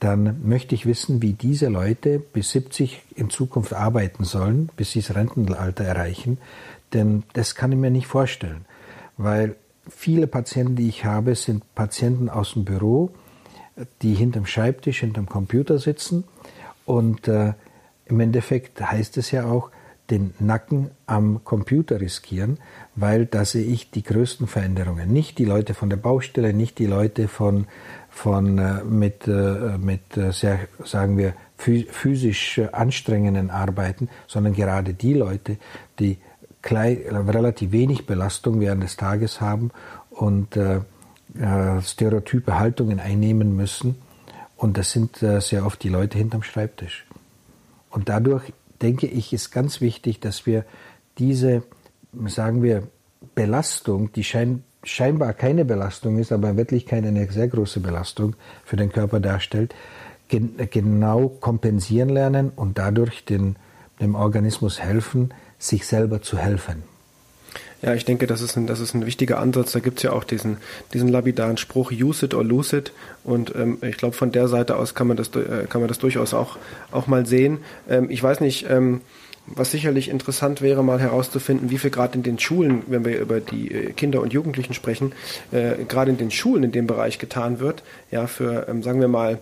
dann 0.00 0.40
möchte 0.42 0.74
ich 0.74 0.84
wissen, 0.84 1.22
wie 1.22 1.34
diese 1.34 1.68
Leute 1.68 2.18
bis 2.18 2.50
70 2.50 3.02
in 3.14 3.30
Zukunft 3.30 3.72
arbeiten 3.72 4.24
sollen, 4.24 4.68
bis 4.76 4.90
sie 4.90 5.00
das 5.00 5.14
Rentenalter 5.14 5.84
erreichen. 5.84 6.38
Denn 6.92 7.22
das 7.34 7.54
kann 7.54 7.70
ich 7.70 7.78
mir 7.78 7.92
nicht 7.92 8.08
vorstellen, 8.08 8.64
weil 9.16 9.54
viele 9.88 10.26
Patienten, 10.26 10.76
die 10.76 10.88
ich 10.88 11.04
habe, 11.04 11.34
sind 11.34 11.74
Patienten 11.74 12.28
aus 12.28 12.54
dem 12.54 12.64
Büro, 12.64 13.10
die 14.02 14.14
hinterm 14.14 14.46
Schreibtisch, 14.46 15.00
hinterm 15.00 15.26
Computer 15.26 15.78
sitzen. 15.78 16.24
Und 16.84 17.28
äh, 17.28 17.54
im 18.06 18.20
Endeffekt 18.20 18.80
heißt 18.80 19.16
es 19.16 19.30
ja 19.30 19.44
auch, 19.44 19.70
den 20.10 20.34
Nacken 20.40 20.90
am 21.06 21.42
Computer 21.44 22.00
riskieren, 22.00 22.58
weil 22.96 23.24
da 23.24 23.44
sehe 23.44 23.64
ich 23.64 23.90
die 23.90 24.02
größten 24.02 24.46
Veränderungen. 24.46 25.10
Nicht 25.10 25.38
die 25.38 25.44
Leute 25.44 25.74
von 25.74 25.88
der 25.88 25.96
Baustelle, 25.96 26.52
nicht 26.52 26.78
die 26.78 26.86
Leute 26.86 27.28
von, 27.28 27.66
von 28.10 28.58
äh, 28.58 28.84
mit, 28.84 29.26
äh, 29.26 29.78
mit 29.78 30.16
äh, 30.16 30.32
sehr, 30.32 30.60
sagen 30.84 31.16
wir, 31.16 31.34
physisch 31.56 32.60
anstrengenden 32.72 33.50
Arbeiten, 33.50 34.08
sondern 34.26 34.52
gerade 34.52 34.94
die 34.94 35.14
Leute, 35.14 35.58
die 36.00 36.18
relativ 36.70 37.72
wenig 37.72 38.06
Belastung 38.06 38.60
während 38.60 38.82
des 38.82 38.96
Tages 38.96 39.40
haben 39.40 39.70
und 40.10 40.56
äh, 40.56 40.80
äh, 41.38 41.80
stereotype 41.80 42.58
Haltungen 42.58 43.00
einnehmen 43.00 43.56
müssen. 43.56 43.96
Und 44.56 44.76
das 44.78 44.92
sind 44.92 45.22
äh, 45.22 45.40
sehr 45.40 45.66
oft 45.66 45.82
die 45.82 45.88
Leute 45.88 46.18
hinterm 46.18 46.42
Schreibtisch. 46.42 47.04
Und 47.90 48.08
dadurch 48.08 48.52
denke 48.80 49.06
ich, 49.06 49.32
ist 49.32 49.50
ganz 49.50 49.80
wichtig, 49.80 50.20
dass 50.20 50.46
wir 50.46 50.64
diese, 51.18 51.62
sagen 52.26 52.62
wir, 52.62 52.84
Belastung, 53.34 54.12
die 54.12 54.24
schein, 54.24 54.64
scheinbar 54.84 55.32
keine 55.32 55.64
Belastung 55.64 56.18
ist, 56.18 56.32
aber 56.32 56.50
in 56.50 56.56
Wirklichkeit 56.56 57.04
eine 57.04 57.30
sehr 57.30 57.48
große 57.48 57.80
Belastung 57.80 58.34
für 58.64 58.76
den 58.76 58.90
Körper 58.90 59.20
darstellt, 59.20 59.74
gen 60.28 60.56
genau 60.70 61.28
kompensieren 61.28 62.08
lernen 62.08 62.50
und 62.54 62.78
dadurch 62.78 63.24
den, 63.24 63.56
dem 64.00 64.14
Organismus 64.14 64.80
helfen, 64.80 65.32
sich 65.62 65.86
selber 65.86 66.20
zu 66.22 66.38
helfen. 66.38 66.82
Ja, 67.82 67.94
ich 67.94 68.04
denke, 68.04 68.26
das 68.26 68.42
ist 68.42 68.56
ein, 68.56 68.66
das 68.66 68.78
ist 68.80 68.94
ein 68.94 69.06
wichtiger 69.06 69.40
Ansatz. 69.40 69.72
Da 69.72 69.80
gibt 69.80 69.98
es 69.98 70.02
ja 70.04 70.12
auch 70.12 70.24
diesen, 70.24 70.58
diesen 70.92 71.08
lapidaren 71.08 71.56
Spruch, 71.56 71.90
use 71.90 72.26
it 72.26 72.34
or 72.34 72.44
lose 72.44 72.76
it. 72.76 72.92
Und 73.24 73.54
ähm, 73.56 73.78
ich 73.82 73.96
glaube, 73.96 74.14
von 74.14 74.30
der 74.30 74.46
Seite 74.46 74.76
aus 74.76 74.94
kann 74.94 75.08
man 75.08 75.16
das, 75.16 75.28
äh, 75.34 75.66
kann 75.68 75.80
man 75.80 75.88
das 75.88 75.98
durchaus 75.98 76.32
auch, 76.32 76.58
auch 76.92 77.08
mal 77.08 77.26
sehen. 77.26 77.58
Ähm, 77.88 78.08
ich 78.08 78.22
weiß 78.22 78.40
nicht, 78.40 78.66
ähm, 78.70 79.00
was 79.46 79.72
sicherlich 79.72 80.08
interessant 80.08 80.62
wäre, 80.62 80.84
mal 80.84 81.00
herauszufinden, 81.00 81.70
wie 81.70 81.78
viel 81.78 81.90
gerade 81.90 82.14
in 82.14 82.22
den 82.22 82.38
Schulen, 82.38 82.82
wenn 82.86 83.04
wir 83.04 83.18
über 83.18 83.40
die 83.40 83.72
äh, 83.72 83.92
Kinder 83.92 84.20
und 84.20 84.32
Jugendlichen 84.32 84.74
sprechen, 84.74 85.12
äh, 85.50 85.84
gerade 85.88 86.12
in 86.12 86.18
den 86.18 86.30
Schulen 86.30 86.62
in 86.62 86.72
dem 86.72 86.86
Bereich 86.86 87.18
getan 87.18 87.58
wird. 87.58 87.82
Ja, 88.12 88.28
für, 88.28 88.68
ähm, 88.68 88.84
sagen 88.84 89.00
wir 89.00 89.08
mal, 89.08 89.38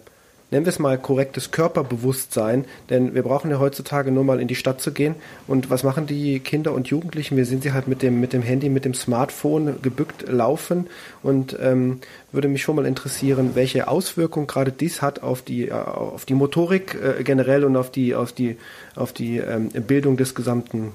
nennen 0.51 0.67
wir 0.67 0.71
es 0.71 0.79
mal 0.79 0.99
korrektes 0.99 1.51
Körperbewusstsein, 1.51 2.65
denn 2.89 3.15
wir 3.15 3.23
brauchen 3.23 3.51
ja 3.51 3.59
heutzutage 3.59 4.11
nur 4.11 4.25
mal 4.25 4.41
in 4.41 4.49
die 4.49 4.55
Stadt 4.55 4.81
zu 4.81 4.93
gehen 4.93 5.15
und 5.47 5.71
was 5.71 5.83
machen 5.83 6.07
die 6.07 6.41
Kinder 6.41 6.73
und 6.73 6.89
Jugendlichen? 6.89 7.37
Wir 7.37 7.47
sehen 7.47 7.63
sie 7.63 7.73
halt 7.73 7.89
mit 7.89 8.03
dem, 8.03 8.21
mit 8.21 8.33
dem 8.33 8.43
Handy, 8.43 8.69
mit 8.69 8.85
dem 8.85 8.95
Smartphone 8.95 9.81
gebückt 9.83 10.29
laufen 10.29 10.87
und 11.23 11.57
ähm, 11.61 12.01
würde 12.33 12.49
mich 12.49 12.63
schon 12.63 12.77
mal 12.77 12.87
interessieren, 12.87 13.51
welche 13.55 13.89
Auswirkungen 13.89 14.47
gerade 14.47 14.73
dies 14.73 15.03
hat 15.03 15.23
auf 15.23 15.43
die, 15.43 15.69
äh, 15.69 15.73
auf 15.73 16.25
die 16.25 16.35
Motorik 16.35 16.95
äh, 16.95 17.23
generell 17.23 17.65
und 17.65 17.77
auf 17.77 17.91
die, 17.91 18.15
auf 18.15 18.33
die, 18.33 18.57
auf 18.97 19.13
die 19.13 19.39
ähm, 19.39 19.69
Bildung 19.69 20.17
des 20.17 20.35
gesamten 20.35 20.93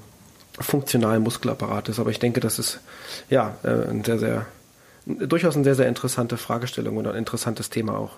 funktionalen 0.58 1.22
Muskelapparates. 1.22 1.98
Aber 1.98 2.10
ich 2.10 2.18
denke, 2.18 2.40
das 2.40 2.58
ist 2.58 2.80
ja 3.28 3.56
äh, 3.62 3.90
ein 3.90 4.04
sehr, 4.04 4.18
sehr 4.18 4.46
durchaus 5.06 5.54
eine 5.54 5.64
sehr, 5.64 5.76
sehr 5.76 5.88
interessante 5.88 6.36
Fragestellung 6.36 6.96
und 6.96 7.06
ein 7.06 7.14
interessantes 7.14 7.70
Thema 7.70 7.96
auch. 7.96 8.10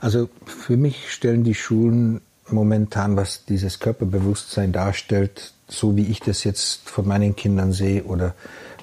Also 0.00 0.28
für 0.44 0.76
mich 0.76 1.12
stellen 1.12 1.44
die 1.44 1.54
Schulen 1.54 2.20
momentan, 2.48 3.16
was 3.16 3.44
dieses 3.44 3.78
Körperbewusstsein 3.78 4.72
darstellt, 4.72 5.54
so 5.68 5.96
wie 5.96 6.06
ich 6.06 6.20
das 6.20 6.44
jetzt 6.44 6.88
von 6.88 7.06
meinen 7.06 7.36
Kindern 7.36 7.72
sehe 7.72 8.04
oder 8.04 8.34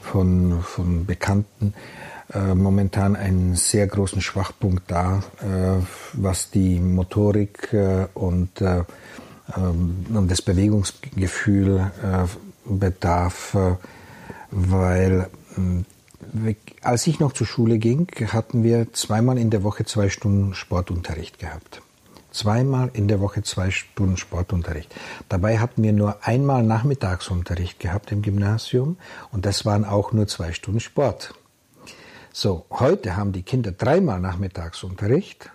von, 0.01 0.61
von 0.63 1.05
Bekannten, 1.05 1.73
äh, 2.33 2.53
momentan 2.53 3.15
einen 3.15 3.55
sehr 3.55 3.87
großen 3.87 4.21
Schwachpunkt 4.21 4.89
dar, 4.89 5.23
äh, 5.41 5.83
was 6.13 6.51
die 6.51 6.79
Motorik 6.79 7.73
äh, 7.73 8.07
und, 8.13 8.61
äh, 8.61 8.83
ähm, 9.55 10.05
und 10.13 10.29
das 10.29 10.41
Bewegungsgefühl 10.41 11.91
äh, 12.03 12.27
bedarf, 12.65 13.55
äh, 13.55 13.75
weil 14.51 15.27
als 16.81 17.07
ich 17.07 17.19
noch 17.19 17.33
zur 17.33 17.47
Schule 17.47 17.77
ging, 17.77 18.07
hatten 18.31 18.63
wir 18.63 18.91
zweimal 18.93 19.37
in 19.37 19.49
der 19.49 19.63
Woche 19.63 19.85
zwei 19.85 20.09
Stunden 20.09 20.53
Sportunterricht 20.53 21.39
gehabt. 21.39 21.81
Zweimal 22.31 22.91
in 22.93 23.07
der 23.07 23.19
Woche 23.19 23.41
zwei 23.41 23.71
Stunden 23.71 24.17
Sportunterricht. 24.17 24.93
Dabei 25.29 25.57
hatten 25.57 25.81
wir 25.81 25.93
nur 25.93 26.25
einmal 26.25 26.63
Nachmittagsunterricht 26.63 27.79
gehabt 27.79 28.11
im 28.11 28.21
Gymnasium 28.21 28.97
und 29.31 29.45
das 29.45 29.65
waren 29.65 29.83
auch 29.83 30.11
nur 30.11 30.27
zwei 30.27 30.53
Stunden 30.53 30.79
Sport. 30.79 31.33
So, 32.31 32.65
heute 32.69 33.17
haben 33.17 33.31
die 33.31 33.41
Kinder 33.41 33.71
dreimal 33.71 34.19
Nachmittagsunterricht, 34.19 35.49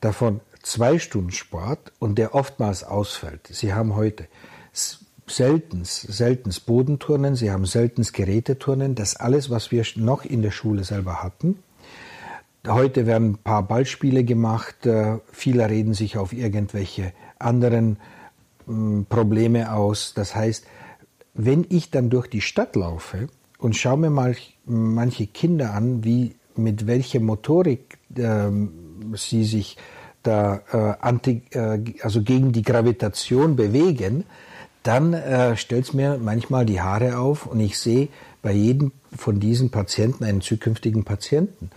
davon 0.00 0.40
zwei 0.62 0.98
Stunden 1.00 1.32
Sport 1.32 1.92
und 1.98 2.16
der 2.16 2.34
oftmals 2.34 2.84
ausfällt. 2.84 3.48
Sie 3.48 3.74
haben 3.74 3.96
heute 3.96 4.28
seltens, 5.26 6.02
seltens 6.02 6.60
Bodenturnen, 6.60 7.34
sie 7.34 7.50
haben 7.50 7.66
seltens 7.66 8.12
Geräteturnen, 8.12 8.94
das 8.94 9.16
alles, 9.16 9.50
was 9.50 9.70
wir 9.70 9.84
noch 9.96 10.24
in 10.24 10.42
der 10.42 10.50
Schule 10.50 10.84
selber 10.84 11.22
hatten. 11.22 11.58
Heute 12.66 13.06
werden 13.06 13.32
ein 13.32 13.38
paar 13.38 13.62
Ballspiele 13.62 14.24
gemacht, 14.24 14.86
äh, 14.86 15.18
viele 15.30 15.68
reden 15.68 15.92
sich 15.92 16.16
auf 16.16 16.32
irgendwelche 16.32 17.12
anderen 17.38 17.98
hm, 18.66 19.06
Probleme 19.08 19.72
aus. 19.72 20.14
Das 20.14 20.34
heißt, 20.34 20.64
wenn 21.34 21.66
ich 21.68 21.90
dann 21.90 22.10
durch 22.10 22.28
die 22.28 22.40
Stadt 22.40 22.76
laufe 22.76 23.28
und 23.58 23.76
schaue 23.76 23.98
mir 23.98 24.10
mal 24.10 24.36
manche 24.64 25.26
Kinder 25.26 25.74
an, 25.74 26.04
wie 26.04 26.36
mit 26.56 26.86
welcher 26.86 27.20
Motorik 27.20 27.98
äh, 28.16 28.50
sie 29.14 29.44
sich 29.44 29.76
da 30.22 30.62
äh, 30.72 30.94
anti, 31.04 31.42
äh, 31.50 31.80
also 32.00 32.22
gegen 32.22 32.52
die 32.52 32.62
Gravitation 32.62 33.56
bewegen, 33.56 34.24
dann 34.84 35.14
äh, 35.14 35.56
stellt 35.56 35.86
es 35.86 35.92
mir 35.94 36.18
manchmal 36.22 36.66
die 36.66 36.80
Haare 36.80 37.18
auf 37.18 37.46
und 37.46 37.58
ich 37.58 37.78
sehe 37.78 38.08
bei 38.42 38.52
jedem 38.52 38.92
von 39.16 39.40
diesen 39.40 39.70
Patienten 39.70 40.24
einen 40.24 40.42
zukünftigen 40.42 41.04
Patienten. 41.04 41.70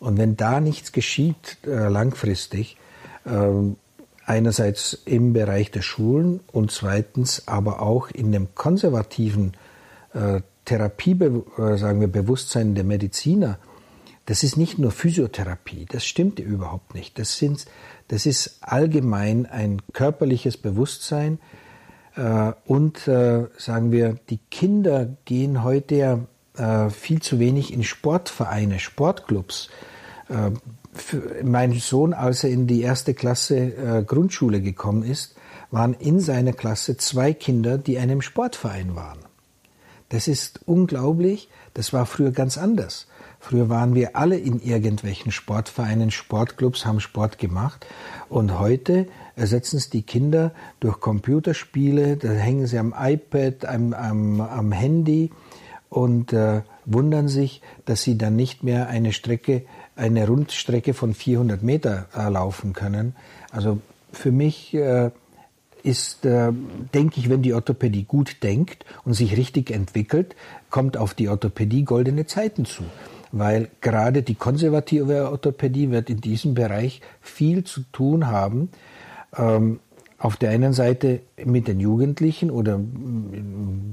Und 0.00 0.18
wenn 0.18 0.36
da 0.36 0.60
nichts 0.60 0.92
geschieht 0.92 1.58
äh, 1.64 1.88
langfristig, 1.88 2.76
äh, 3.24 3.30
einerseits 4.26 4.98
im 5.04 5.32
Bereich 5.32 5.70
der 5.70 5.82
Schulen 5.82 6.40
und 6.52 6.72
zweitens 6.72 7.46
aber 7.46 7.80
auch 7.80 8.10
in 8.10 8.32
dem 8.32 8.54
konservativen 8.54 9.54
äh, 10.12 10.40
Therapie, 10.64 11.12
äh, 11.12 11.76
sagen 11.76 12.00
wir, 12.00 12.08
Bewusstsein 12.08 12.74
der 12.74 12.84
Mediziner, 12.84 13.58
das 14.26 14.42
ist 14.42 14.56
nicht 14.56 14.78
nur 14.78 14.90
Physiotherapie, 14.90 15.86
das 15.88 16.04
stimmt 16.04 16.40
überhaupt 16.40 16.94
nicht. 16.94 17.18
Das, 17.18 17.38
sind, 17.38 17.66
das 18.08 18.26
ist 18.26 18.58
allgemein 18.60 19.46
ein 19.46 19.80
körperliches 19.92 20.56
Bewusstsein, 20.56 21.38
und 22.66 23.06
äh, 23.06 23.46
sagen 23.56 23.92
wir, 23.92 24.16
die 24.28 24.38
Kinder 24.50 25.08
gehen 25.24 25.62
heute 25.62 25.94
ja 25.94 26.18
äh, 26.56 26.90
viel 26.90 27.22
zu 27.22 27.38
wenig 27.38 27.72
in 27.72 27.84
Sportvereine, 27.84 28.78
Sportclubs. 28.78 29.70
mein 31.42 31.72
Sohn, 31.72 32.12
als 32.12 32.44
er 32.44 32.50
in 32.50 32.66
die 32.66 32.82
erste 32.82 33.14
Klasse 33.14 34.04
Grundschule 34.06 34.60
gekommen 34.60 35.02
ist, 35.02 35.36
waren 35.70 35.94
in 35.94 36.20
seiner 36.20 36.52
Klasse 36.52 36.98
zwei 36.98 37.32
Kinder, 37.32 37.78
die 37.78 37.98
einem 37.98 38.20
Sportverein 38.20 38.94
waren. 38.94 39.20
Das 40.08 40.28
ist 40.28 40.60
unglaublich. 40.66 41.48
Das 41.74 41.92
war 41.92 42.04
früher 42.04 42.30
ganz 42.30 42.58
anders. 42.58 43.06
Früher 43.40 43.68
waren 43.68 43.94
wir 43.94 44.16
alle 44.16 44.36
in 44.36 44.60
irgendwelchen 44.60 45.30
Sportvereinen, 45.30 46.10
Sportclubs, 46.10 46.84
haben 46.84 47.00
Sport 47.00 47.38
gemacht. 47.38 47.86
Und 48.28 48.58
heute 48.58 49.06
ersetzen 49.36 49.76
es 49.76 49.90
die 49.90 50.02
Kinder 50.02 50.52
durch 50.80 51.00
Computerspiele, 51.00 52.16
da 52.16 52.28
hängen 52.28 52.66
sie 52.66 52.78
am 52.78 52.94
iPad, 52.98 53.64
am, 53.64 53.92
am, 53.92 54.40
am 54.40 54.72
Handy 54.72 55.30
und 55.88 56.32
äh, 56.32 56.62
wundern 56.84 57.28
sich, 57.28 57.62
dass 57.84 58.02
sie 58.02 58.18
dann 58.18 58.36
nicht 58.36 58.64
mehr 58.64 58.88
eine 58.88 59.12
Strecke, 59.12 59.62
eine 59.96 60.26
Rundstrecke 60.26 60.92
von 60.92 61.14
400 61.14 61.62
Meter 61.62 62.06
äh, 62.16 62.28
laufen 62.28 62.72
können. 62.72 63.14
Also 63.50 63.80
für 64.12 64.32
mich 64.32 64.74
äh, 64.74 65.10
ist, 65.82 66.26
äh, 66.26 66.52
denke 66.92 67.20
ich, 67.20 67.30
wenn 67.30 67.42
die 67.42 67.54
Orthopädie 67.54 68.04
gut 68.04 68.42
denkt 68.42 68.84
und 69.04 69.14
sich 69.14 69.36
richtig 69.36 69.70
entwickelt, 69.70 70.34
kommt 70.70 70.96
auf 70.96 71.14
die 71.14 71.28
Orthopädie 71.28 71.84
goldene 71.84 72.26
Zeiten 72.26 72.64
zu 72.64 72.82
weil 73.32 73.68
gerade 73.80 74.22
die 74.22 74.34
konservative 74.34 75.30
Orthopädie 75.30 75.90
wird 75.90 76.10
in 76.10 76.20
diesem 76.20 76.54
Bereich 76.54 77.00
viel 77.20 77.64
zu 77.64 77.82
tun 77.92 78.26
haben. 78.28 78.70
Ähm, 79.36 79.80
auf 80.20 80.36
der 80.36 80.50
einen 80.50 80.72
Seite 80.72 81.20
mit 81.44 81.68
den 81.68 81.78
Jugendlichen 81.78 82.50
oder 82.50 82.80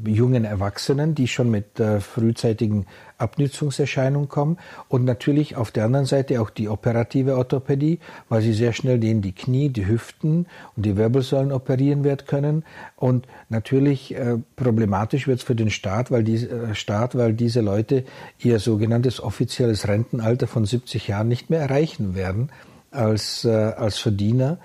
jungen 0.08 0.44
Erwachsenen, 0.44 1.14
die 1.14 1.28
schon 1.28 1.52
mit 1.52 1.80
äh, 1.80 2.00
frühzeitigen 2.00 2.88
Abnützungserscheinungen 3.20 4.28
kommen 4.28 4.58
und 4.90 5.06
natürlich 5.06 5.56
auf 5.56 5.70
der 5.70 5.86
anderen 5.86 6.08
Seite 6.08 6.42
auch 6.42 6.50
die 6.50 6.68
operative 6.68 7.38
Orthopädie, 7.38 8.00
weil 8.28 8.42
sie 8.42 8.54
sehr 8.54 8.74
schnell 8.74 9.00
denen 9.00 9.22
die 9.22 9.34
Knie, 9.34 9.70
die 9.70 9.88
Hüften 9.88 10.48
und 10.76 10.86
die 10.86 10.98
Wirbelsäulen 10.98 11.52
operieren 11.52 12.04
wird 12.04 12.26
können. 12.26 12.66
Und 12.96 13.28
natürlich 13.50 14.16
äh, 14.16 14.38
problematisch 14.56 15.28
wird 15.28 15.40
es 15.40 15.46
für 15.46 15.56
den 15.56 15.70
Staat, 15.70 16.10
weil 16.10 16.24
die 16.24 16.38
äh, 16.38 16.74
Staat, 16.74 17.16
weil 17.16 17.34
diese 17.34 17.62
Leute 17.62 18.04
ihr 18.40 18.58
sogenanntes 18.58 19.22
offizielles 19.22 19.88
Rentenalter 19.88 20.48
von 20.48 20.66
70 20.66 21.08
Jahren 21.08 21.28
nicht 21.28 21.52
mehr 21.52 21.62
erreichen 21.62 22.16
werden 22.16 22.50
als 22.90 23.46
äh, 23.46 23.50
als 23.50 24.00
Verdiener 24.00 24.58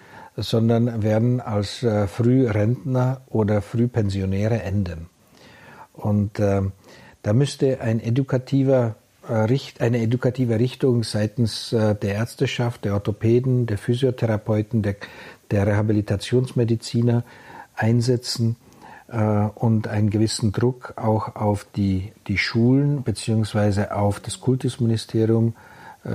sondern 0.43 1.03
werden 1.03 1.41
als 1.41 1.83
äh, 1.83 2.07
Frührentner 2.07 3.21
oder 3.29 3.63
Frühpensionäre 3.63 4.63
enden. 4.63 5.07
Und 5.93 6.39
äh, 6.39 6.63
da 7.23 7.33
müsste 7.33 7.81
ein 7.81 8.01
edukativer, 8.01 8.97
äh, 9.29 9.59
eine 9.79 10.01
edukative 10.01 10.59
Richtung 10.59 11.05
seitens 11.05 11.73
äh, 11.73 11.95
der 11.95 12.15
Ärzteschaft, 12.15 12.85
der 12.85 12.95
Orthopäden, 12.95 13.67
der 13.67 13.79
Physiotherapeuten, 13.79 14.83
der, 14.83 14.97
der 15.51 15.67
Rehabilitationsmediziner 15.67 17.25
einsetzen 17.75 18.57
äh, 19.09 19.19
und 19.55 19.89
einen 19.89 20.11
gewissen 20.11 20.53
Druck 20.53 20.95
auch 20.97 21.37
auf 21.37 21.67
die, 21.77 22.13
die 22.27 22.39
Schulen 22.39 23.03
beziehungsweise 23.03 23.95
auf 23.95 24.21
das 24.21 24.41
Kultusministerium 24.41 25.55
äh, 26.05 26.11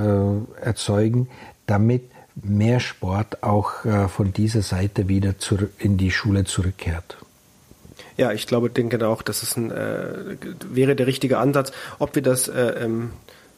erzeugen, 0.61 1.27
damit 1.67 2.09
mehr 2.35 2.79
Sport 2.79 3.43
auch 3.43 3.85
äh, 3.85 4.07
von 4.07 4.33
dieser 4.33 4.61
Seite 4.61 5.07
wieder 5.07 5.35
in 5.79 5.97
die 5.97 6.11
Schule 6.11 6.43
zurückkehrt. 6.43 7.17
Ja, 8.17 8.31
ich 8.31 8.47
glaube, 8.47 8.69
denke 8.69 9.05
auch, 9.07 9.21
dass 9.21 9.43
es 9.43 9.57
ein, 9.57 9.71
äh, 9.71 10.37
wäre 10.69 10.95
der 10.95 11.07
richtige 11.07 11.37
Ansatz. 11.37 11.71
Ob 11.99 12.15
wir 12.15 12.21
das 12.21 12.47
äh, 12.47 12.83
ähm, 12.83 13.11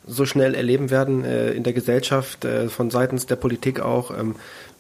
so 0.06 0.26
schnell 0.26 0.56
erleben 0.56 0.90
werden 0.90 1.24
äh, 1.24 1.52
in 1.52 1.64
der 1.64 1.74
Gesellschaft, 1.74 2.48
von 2.70 2.90
seitens 2.90 3.26
der 3.26 3.36
Politik 3.36 3.82
auch, 3.82 4.18
ähm, 4.18 4.36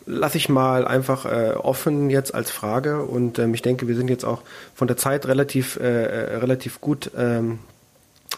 lasse 0.06 0.38
ich 0.38 0.48
mal 0.48 0.88
einfach 0.88 1.26
äh, 1.26 1.52
offen 1.52 2.10
jetzt 2.10 2.34
als 2.34 2.50
Frage. 2.50 3.04
Und 3.04 3.40
ähm, 3.40 3.54
ich 3.54 3.62
denke, 3.62 3.88
wir 3.88 3.96
sind 3.96 4.10
jetzt 4.10 4.24
auch 4.24 4.42
von 4.74 4.88
der 4.88 4.98
Zeit 4.98 5.28
relativ, 5.28 5.76
äh 5.78 6.38
relativ 6.38 6.82
gut 6.82 7.12
ähm, 7.18 7.60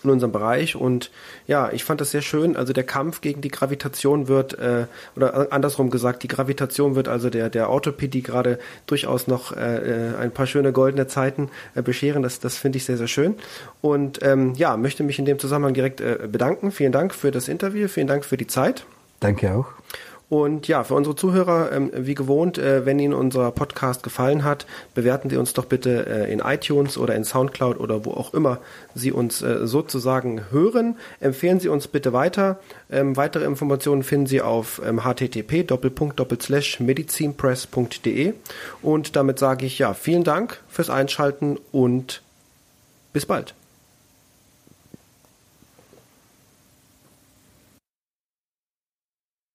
in 0.03 0.09
unserem 0.09 0.31
Bereich 0.31 0.75
und 0.75 1.11
ja, 1.47 1.71
ich 1.71 1.83
fand 1.83 2.01
das 2.01 2.11
sehr 2.11 2.21
schön. 2.21 2.55
Also 2.55 2.73
der 2.73 2.83
Kampf 2.83 3.21
gegen 3.21 3.41
die 3.41 3.49
Gravitation 3.49 4.27
wird 4.27 4.57
äh, 4.57 4.85
oder 5.15 5.51
andersrum 5.51 5.89
gesagt, 5.89 6.23
die 6.23 6.27
Gravitation 6.27 6.95
wird 6.95 7.07
also 7.07 7.29
der 7.29 7.49
der 7.49 7.69
Orthopädie 7.69 8.21
gerade 8.21 8.59
durchaus 8.85 9.27
noch 9.27 9.55
äh, 9.55 10.11
äh, 10.11 10.15
ein 10.17 10.31
paar 10.31 10.47
schöne 10.47 10.71
goldene 10.71 11.07
Zeiten 11.07 11.49
äh, 11.75 11.81
bescheren. 11.81 12.23
Das 12.23 12.39
das 12.39 12.57
finde 12.57 12.77
ich 12.77 12.85
sehr 12.85 12.97
sehr 12.97 13.07
schön 13.07 13.35
und 13.81 14.19
ähm, 14.21 14.53
ja, 14.55 14.77
möchte 14.77 15.03
mich 15.03 15.19
in 15.19 15.25
dem 15.25 15.39
Zusammenhang 15.39 15.73
direkt 15.73 16.01
äh, 16.01 16.27
bedanken. 16.31 16.71
Vielen 16.71 16.91
Dank 16.91 17.13
für 17.13 17.31
das 17.31 17.47
Interview, 17.47 17.87
vielen 17.87 18.07
Dank 18.07 18.25
für 18.25 18.37
die 18.37 18.47
Zeit. 18.47 18.85
Danke 19.19 19.53
auch. 19.53 19.67
Und 20.29 20.67
ja, 20.67 20.83
für 20.83 20.93
unsere 20.93 21.15
Zuhörer, 21.15 21.71
ähm, 21.71 21.91
wie 21.93 22.13
gewohnt, 22.13 22.59
äh, 22.59 22.85
wenn 22.85 22.99
Ihnen 22.99 23.15
unser 23.15 23.49
Podcast 23.51 24.03
gefallen 24.03 24.43
hat, 24.43 24.67
bewerten 24.93 25.29
Sie 25.31 25.37
uns 25.37 25.53
doch 25.53 25.65
bitte 25.65 26.05
äh, 26.05 26.31
in 26.31 26.39
iTunes 26.39 26.99
oder 26.99 27.15
in 27.15 27.25
Soundcloud 27.25 27.79
oder 27.79 28.05
wo 28.05 28.11
auch 28.11 28.35
immer 28.35 28.59
Sie 28.93 29.11
uns 29.11 29.41
äh, 29.41 29.65
sozusagen 29.65 30.51
hören. 30.51 30.97
Empfehlen 31.19 31.59
Sie 31.59 31.67
uns 31.67 31.87
bitte 31.87 32.13
weiter. 32.13 32.59
Ähm, 32.91 33.17
weitere 33.17 33.45
Informationen 33.45 34.03
finden 34.03 34.27
Sie 34.27 34.41
auf 34.41 34.79
ähm, 34.85 35.03
http 35.03 35.65
medizinpress.de. 36.79 38.33
Und 38.83 39.15
damit 39.15 39.39
sage 39.39 39.65
ich 39.65 39.79
ja, 39.79 39.95
vielen 39.95 40.23
Dank 40.23 40.61
fürs 40.69 40.91
Einschalten 40.91 41.57
und 41.71 42.21
bis 43.13 43.25
bald. 43.25 43.55